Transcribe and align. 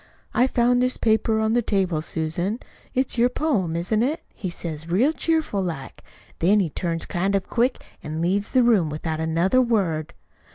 'I 0.33 0.47
found 0.47 0.81
this 0.81 0.97
paper 0.97 1.39
on 1.39 1.53
the 1.53 1.61
table, 1.61 2.01
Susan. 2.01 2.59
It's 2.95 3.19
your 3.19 3.29
poem, 3.29 3.75
isn't 3.75 4.01
it?' 4.01 4.23
he 4.33 4.49
says 4.49 4.89
real 4.89 5.13
cheerful 5.13 5.61
like. 5.61 6.01
Then 6.39 6.59
he 6.59 6.71
turns 6.71 7.05
kind 7.05 7.35
of 7.35 7.45
quick 7.47 7.77
an' 8.01 8.19
leaves 8.19 8.49
the 8.49 8.63
room 8.63 8.89
without 8.89 9.19
another 9.19 9.61
word. 9.61 10.15